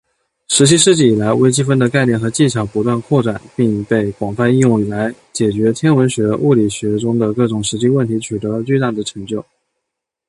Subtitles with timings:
[0.47, 9.45] 十七世纪以来，微积分的概念和技巧不断扩展并被广泛应用来解决天文学、物理学中的各种实际问题，取得了巨大的成就。